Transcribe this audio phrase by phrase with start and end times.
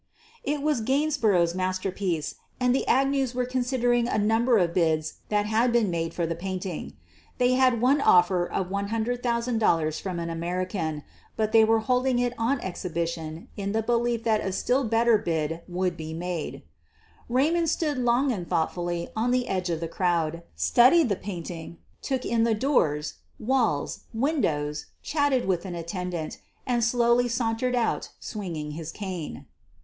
[0.43, 5.45] It was Gainsborough's masterpiece, and the Ag news were considering a number of bids that
[5.45, 6.93] had been made for the painting.
[7.37, 11.03] They had one offer of $100,000 from an American,
[11.37, 15.19] but they were hold ing it on exhibition in the belief that a still better
[15.19, 16.63] bid would be made.
[16.63, 19.87] QUEEN OF THE BURGLAES 49 Raymond stood long and thoughtfully on the edge of the
[19.87, 26.83] crowd, studied the painting, took in the doors, walls, windows, chatted with an attendant, and
[26.83, 29.45] slowly sauntered out, swinging his cane.